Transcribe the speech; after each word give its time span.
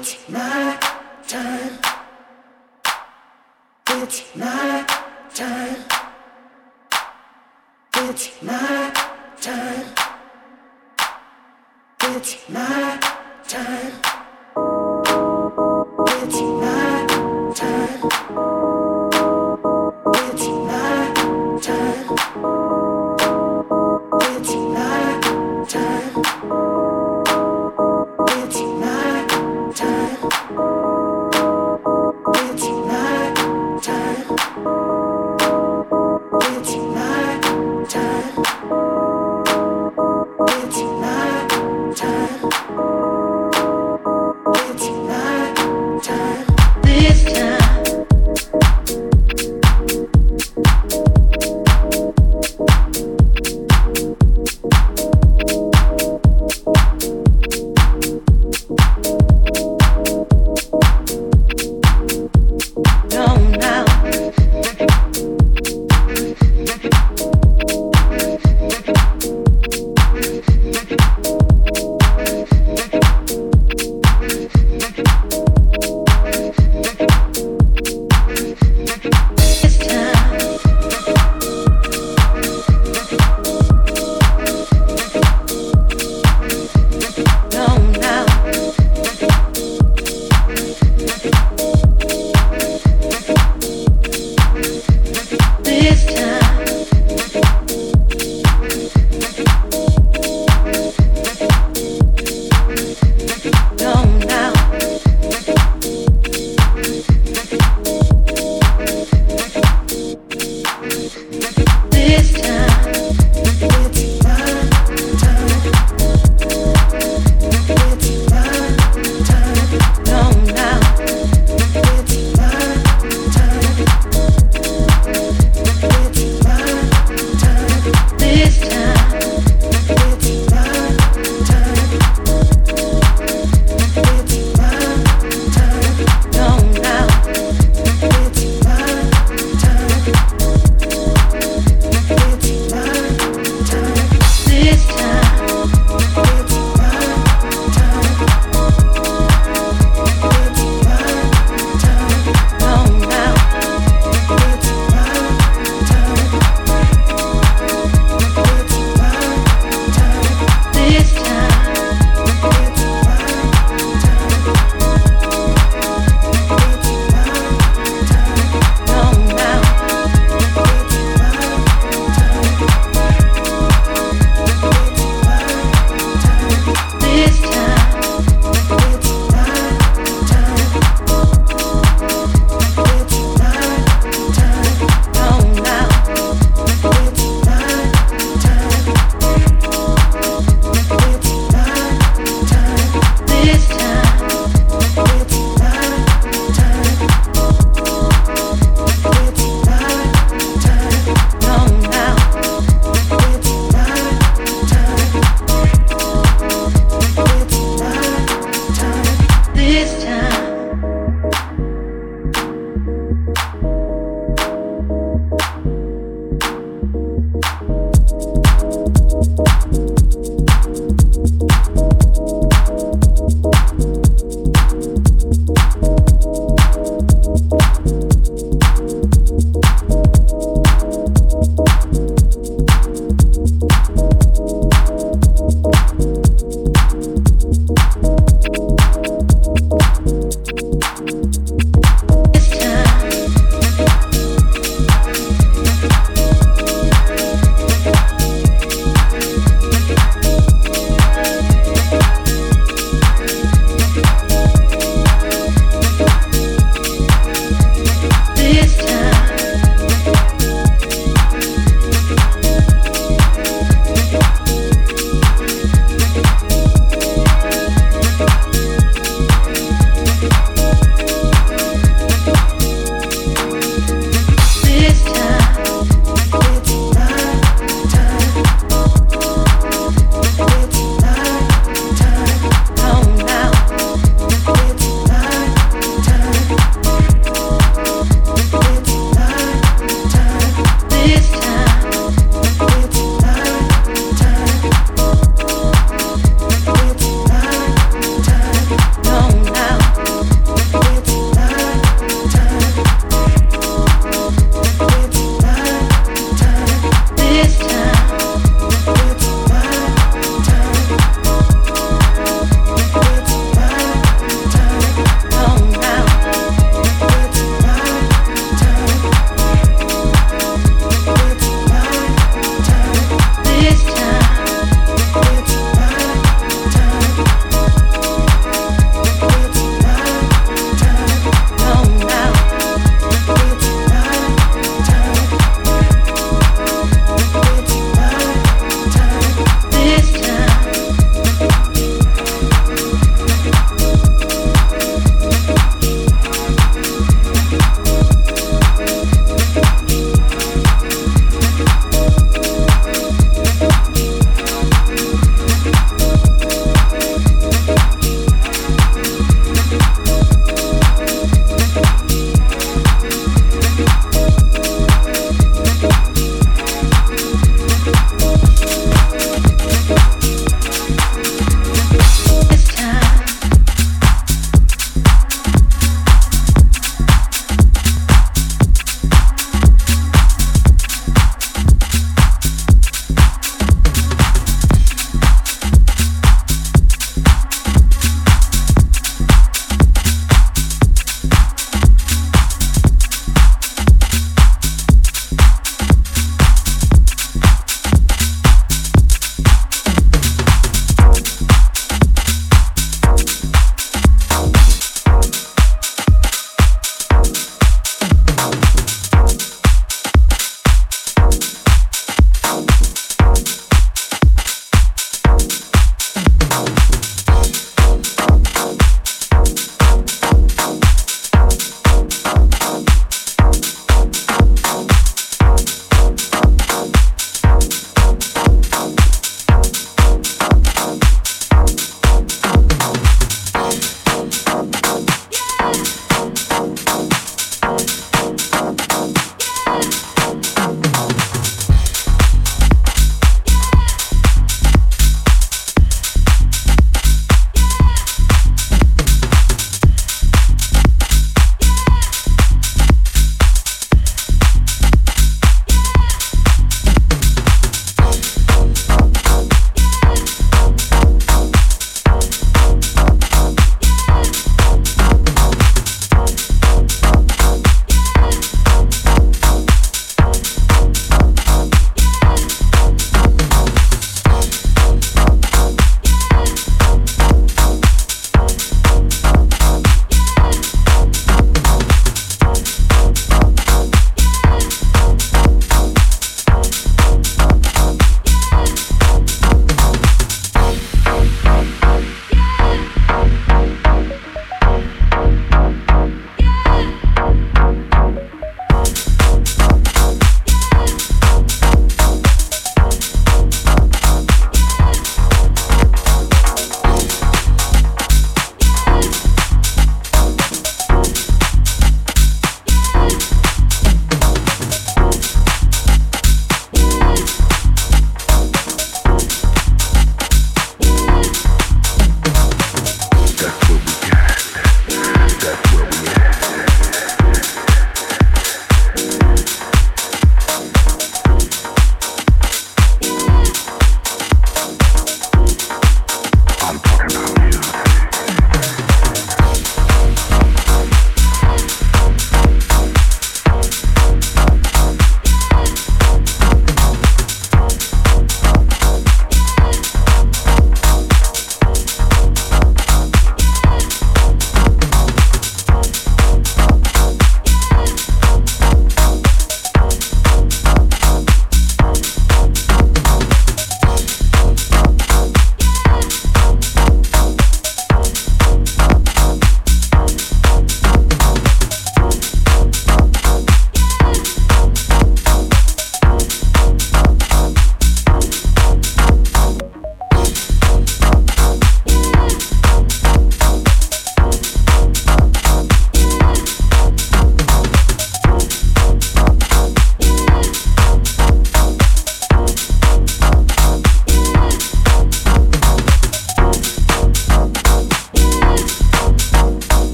It's 0.00 0.28
my 0.28 0.78
time. 1.26 1.78
It's 3.90 4.36
my 4.36 4.86
time. 5.34 5.84
It's 7.96 8.40
my 8.40 8.92
time. 9.40 9.86
It's 12.04 12.48
my 12.48 13.00
time. 13.48 13.87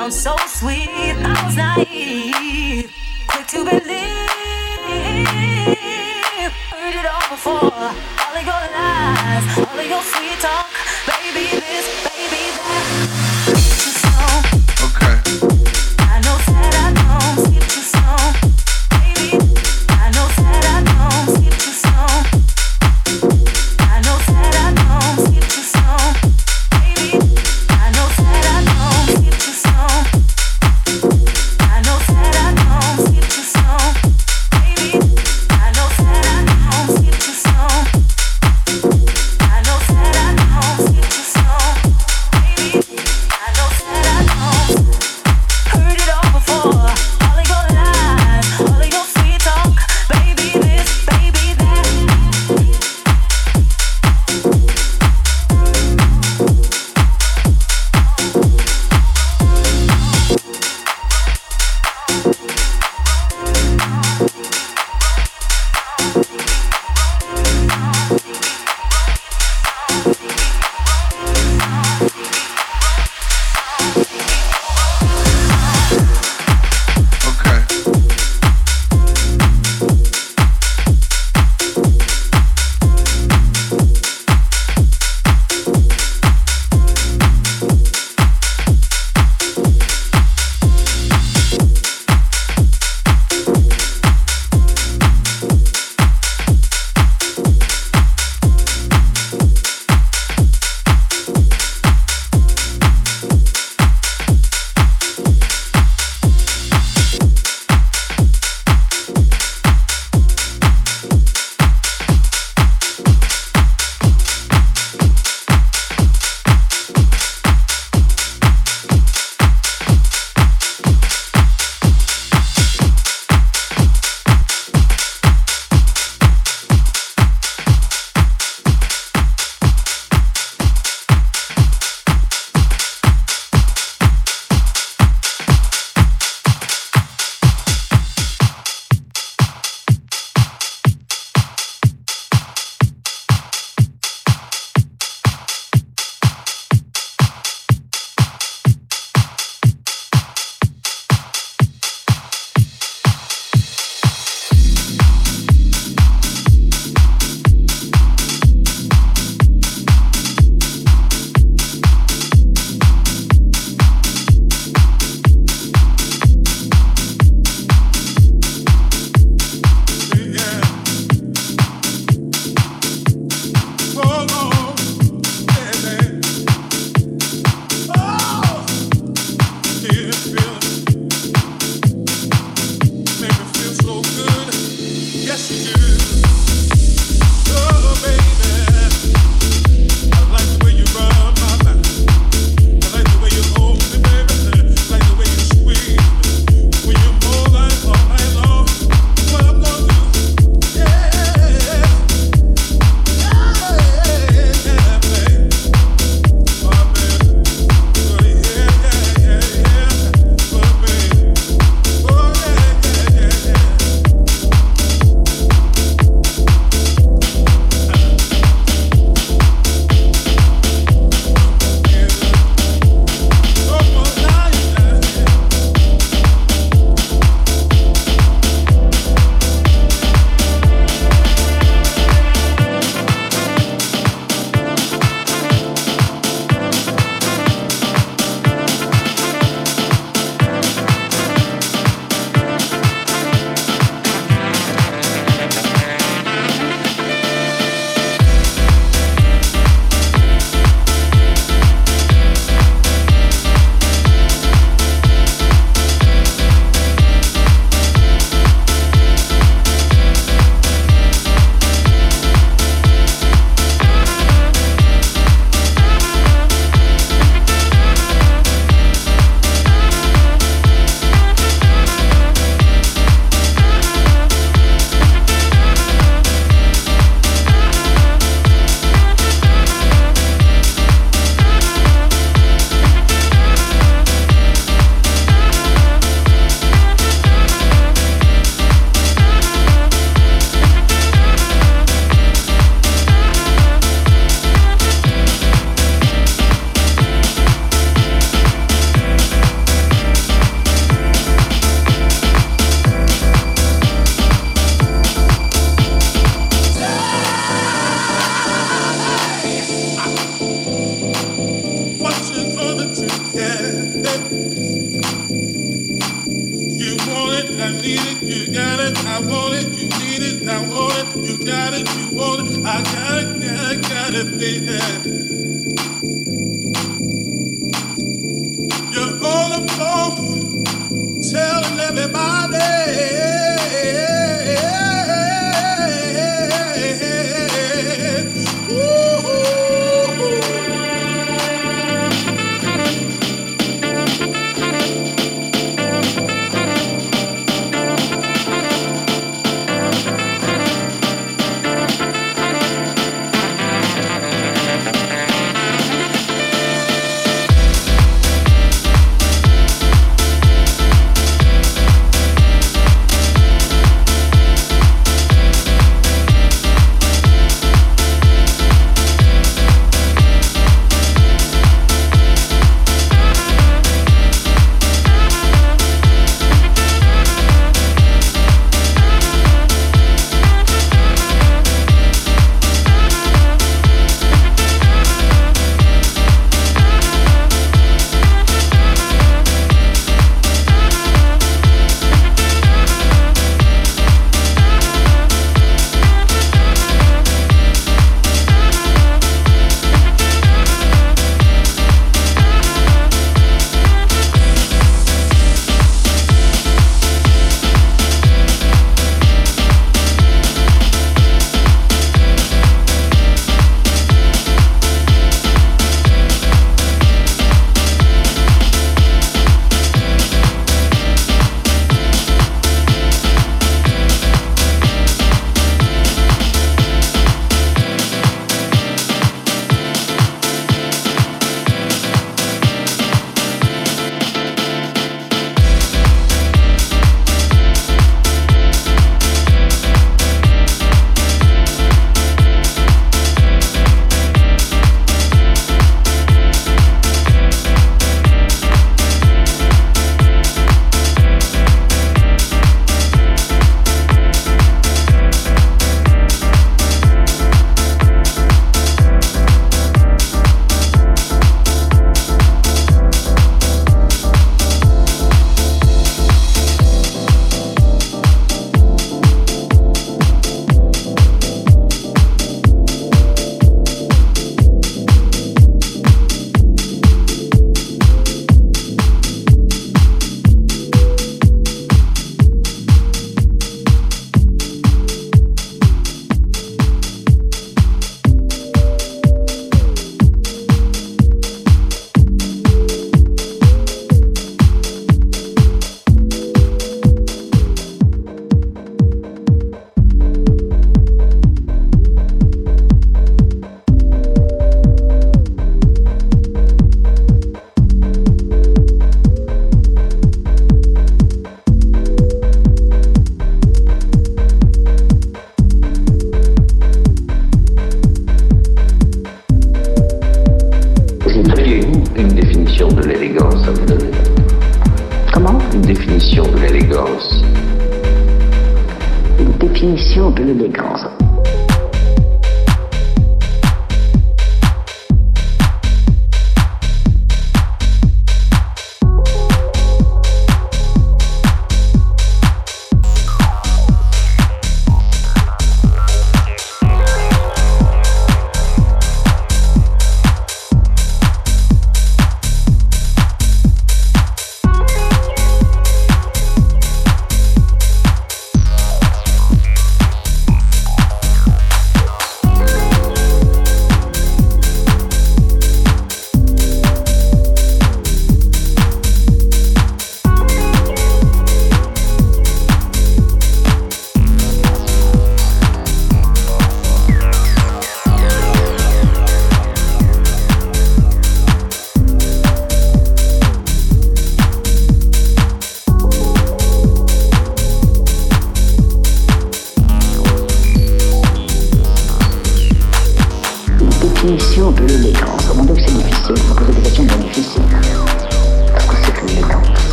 sounds 0.00 0.18
so 0.18 0.34
sweet. 0.46 0.88
I 0.88 1.44
was 1.44 1.56
naive, 1.56 2.90
quick 3.28 3.46
to 3.48 3.64
believe. 3.64 3.80
Heard 6.70 6.94
it 6.94 7.06
all 7.06 7.28
before. 7.28 7.74
All 8.24 8.34
of 8.34 8.44
your 8.50 8.64
lies, 8.72 9.58
all 9.58 9.78
of 9.78 9.86
your 9.86 10.02
sweet 10.02 10.38
talk, 10.40 10.70
baby. 11.06 11.60
This. 11.60 12.09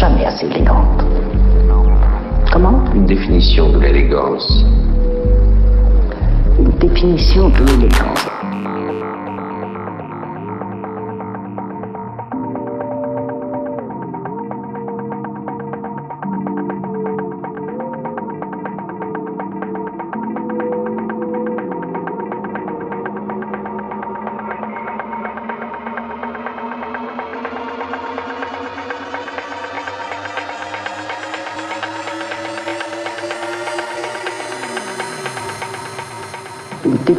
Jamais 0.00 0.24
assez 0.24 0.46
élégantes. 0.46 1.04
Comment? 2.50 2.82
Une 2.94 3.04
définition 3.04 3.70
de 3.70 3.80
l'élégance. 3.80 4.64
Une 6.58 6.70
définition 6.78 7.50
de 7.50 7.58
l'élégance. 7.66 8.39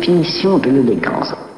Définition 0.01 0.57
de 0.57 0.71
l'élégance. 0.71 1.50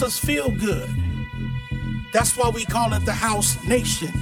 Makes 0.00 0.14
us 0.14 0.24
feel 0.24 0.50
good. 0.50 0.88
That's 2.12 2.36
why 2.36 2.50
we 2.50 2.64
call 2.64 2.92
it 2.92 3.04
the 3.04 3.12
House 3.12 3.60
Nation. 3.64 4.12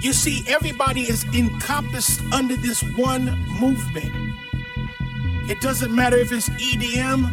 You 0.00 0.12
see, 0.12 0.42
everybody 0.48 1.02
is 1.02 1.24
encompassed 1.32 2.20
under 2.32 2.56
this 2.56 2.82
one 2.96 3.26
movement. 3.60 4.10
It 5.48 5.60
doesn't 5.60 5.94
matter 5.94 6.16
if 6.16 6.32
it's 6.32 6.48
EDM, 6.48 7.30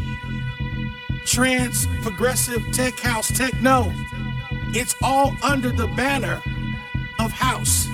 trance, 1.25 1.87
progressive, 2.03 2.61
tech 2.71 2.99
house, 2.99 3.35
techno. 3.35 3.91
It's 4.75 4.93
all 5.01 5.35
under 5.41 5.71
the 5.71 5.87
banner 5.87 6.43
of 7.19 7.31
house. 7.31 7.87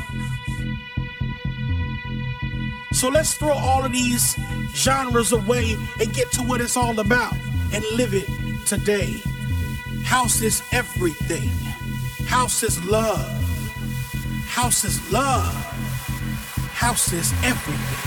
So 2.92 3.08
let's 3.08 3.36
throw 3.36 3.54
all 3.54 3.86
of 3.86 3.94
these 3.94 4.36
genres 4.74 5.32
away 5.32 5.78
and 6.02 6.14
get 6.14 6.30
to 6.34 6.42
what 6.42 6.60
it's 6.60 6.76
all 6.76 7.00
about 7.00 7.36
and 7.72 7.86
live 7.96 8.14
it 8.14 8.28
today. 8.65 9.21
House 10.04 10.41
is 10.41 10.62
everything. 10.71 11.49
House 12.28 12.63
is 12.63 12.84
love. 12.86 13.30
House 14.47 14.84
is 14.84 15.12
love. 15.12 15.54
House 16.73 17.13
is 17.13 17.32
everything. 17.43 18.04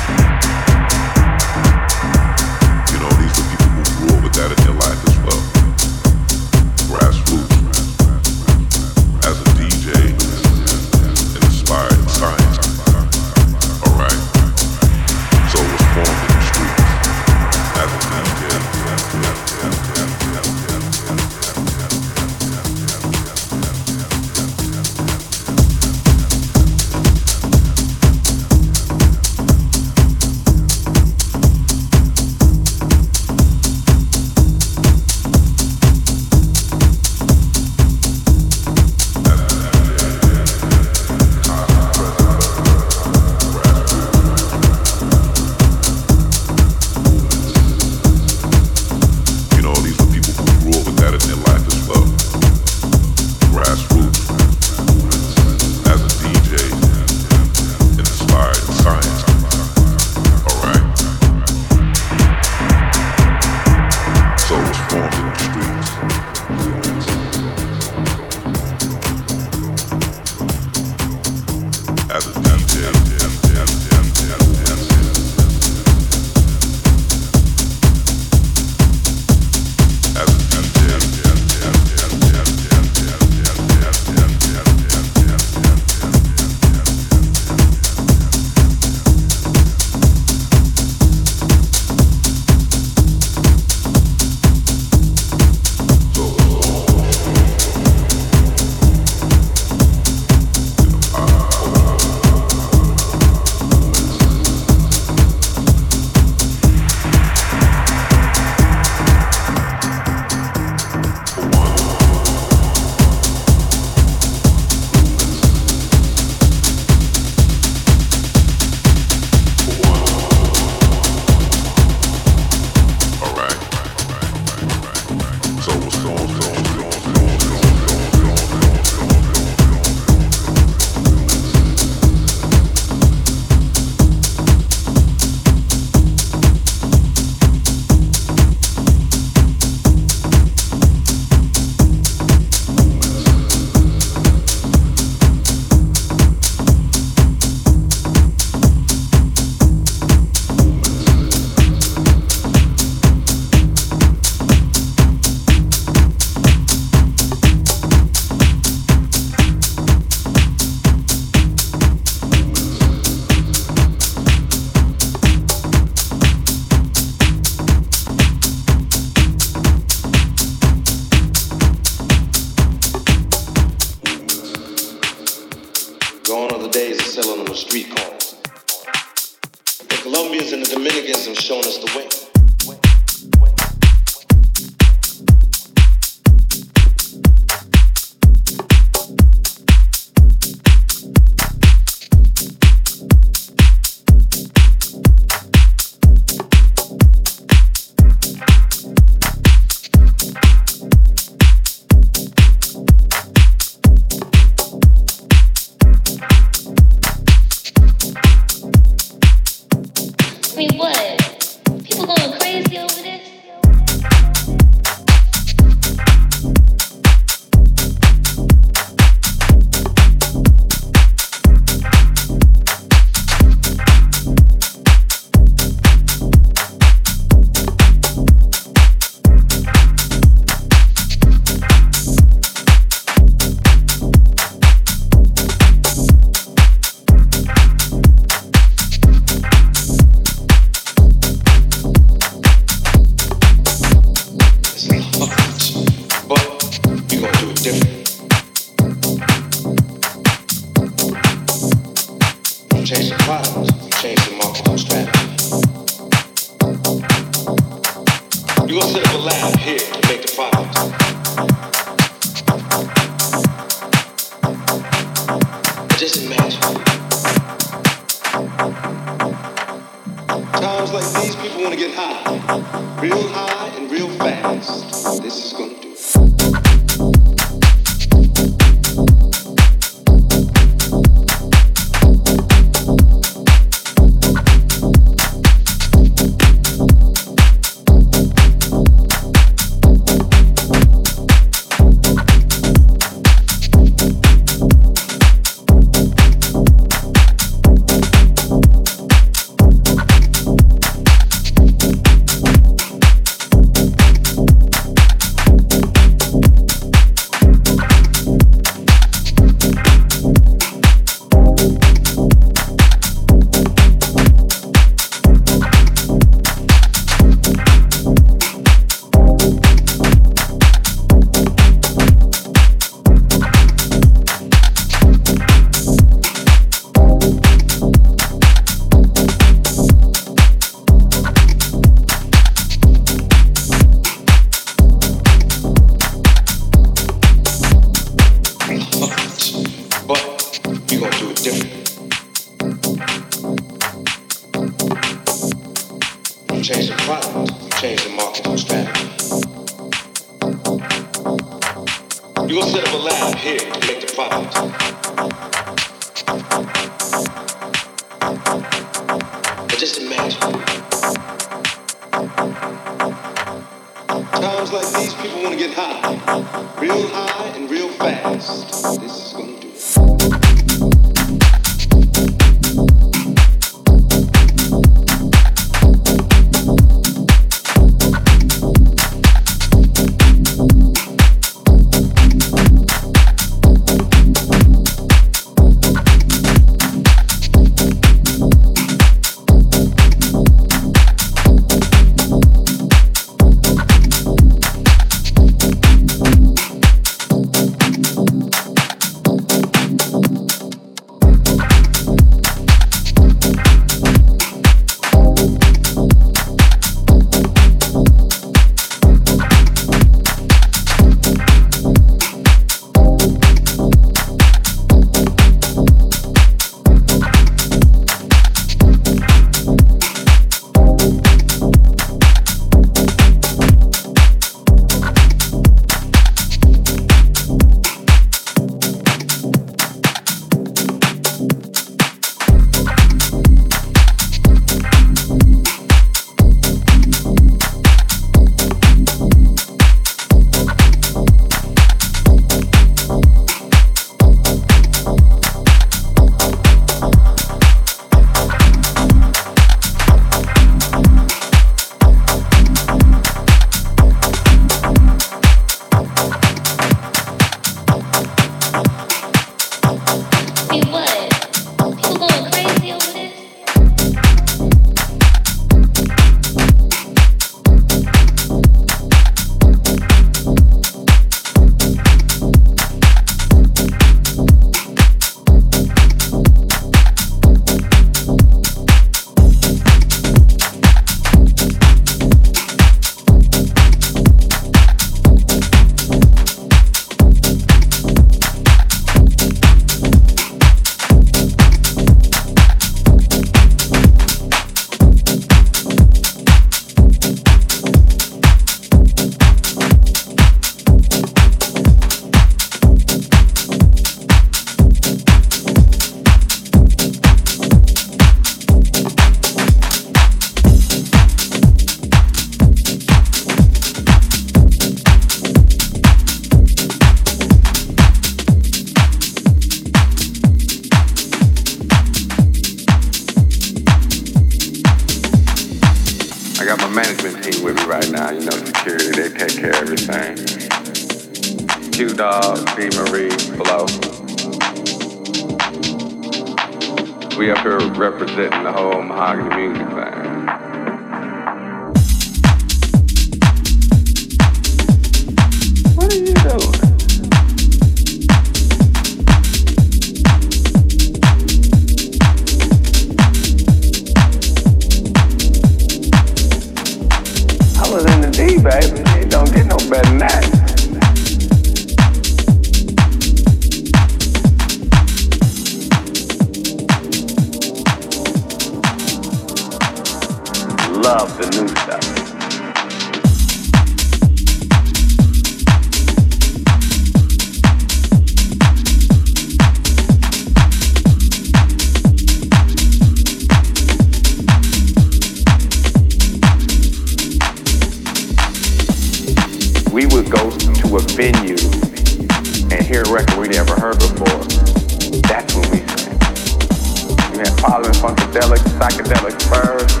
Funkadelic, 598.34 598.58
Psychedelic 598.80 599.40
first, 599.48 600.00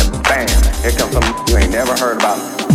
and 0.00 0.22
bam, 0.24 0.48
here 0.82 0.90
comes 0.98 1.12
something 1.12 1.46
you 1.46 1.56
ain't 1.58 1.70
never 1.70 1.96
heard 1.96 2.16
about. 2.16 2.69